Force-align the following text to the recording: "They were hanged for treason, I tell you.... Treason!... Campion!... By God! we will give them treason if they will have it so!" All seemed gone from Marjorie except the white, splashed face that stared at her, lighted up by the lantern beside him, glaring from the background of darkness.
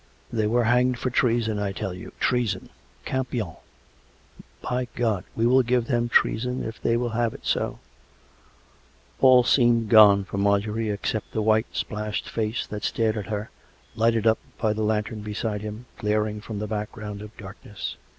"They 0.33 0.47
were 0.47 0.63
hanged 0.63 0.97
for 0.97 1.11
treason, 1.11 1.59
I 1.59 1.71
tell 1.73 1.93
you.... 1.93 2.11
Treason!... 2.19 2.69
Campion!... 3.05 3.57
By 4.59 4.87
God! 4.95 5.25
we 5.35 5.45
will 5.45 5.61
give 5.61 5.85
them 5.85 6.09
treason 6.09 6.63
if 6.63 6.81
they 6.81 6.97
will 6.97 7.09
have 7.11 7.35
it 7.35 7.45
so!" 7.45 7.77
All 9.21 9.43
seemed 9.43 9.89
gone 9.89 10.23
from 10.23 10.41
Marjorie 10.41 10.89
except 10.89 11.33
the 11.33 11.43
white, 11.43 11.67
splashed 11.71 12.27
face 12.27 12.65
that 12.65 12.83
stared 12.83 13.15
at 13.15 13.27
her, 13.27 13.51
lighted 13.95 14.25
up 14.25 14.39
by 14.57 14.73
the 14.73 14.81
lantern 14.81 15.21
beside 15.21 15.61
him, 15.61 15.85
glaring 15.99 16.41
from 16.41 16.57
the 16.57 16.65
background 16.67 17.21
of 17.21 17.37
darkness. 17.37 17.95